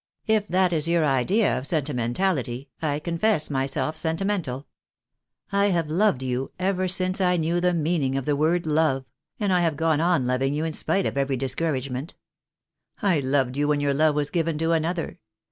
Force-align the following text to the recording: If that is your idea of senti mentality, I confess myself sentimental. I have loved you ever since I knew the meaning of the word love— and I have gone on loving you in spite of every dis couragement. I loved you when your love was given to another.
If 0.25 0.47
that 0.47 0.73
is 0.73 0.87
your 0.87 1.05
idea 1.05 1.55
of 1.55 1.67
senti 1.67 1.93
mentality, 1.93 2.69
I 2.81 2.97
confess 2.97 3.51
myself 3.51 3.97
sentimental. 3.97 4.65
I 5.51 5.65
have 5.67 5.91
loved 5.91 6.23
you 6.23 6.49
ever 6.57 6.87
since 6.87 7.21
I 7.21 7.37
knew 7.37 7.59
the 7.59 7.75
meaning 7.75 8.17
of 8.17 8.25
the 8.25 8.35
word 8.35 8.65
love— 8.65 9.05
and 9.39 9.53
I 9.53 9.61
have 9.61 9.77
gone 9.77 10.01
on 10.01 10.25
loving 10.25 10.55
you 10.55 10.65
in 10.65 10.73
spite 10.73 11.05
of 11.05 11.17
every 11.17 11.37
dis 11.37 11.53
couragement. 11.53 12.15
I 13.03 13.19
loved 13.19 13.57
you 13.57 13.67
when 13.67 13.79
your 13.79 13.93
love 13.93 14.15
was 14.15 14.31
given 14.31 14.57
to 14.57 14.71
another. 14.71 15.19